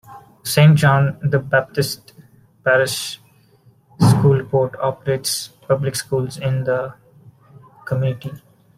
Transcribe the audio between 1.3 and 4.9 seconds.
Baptist Parish School Board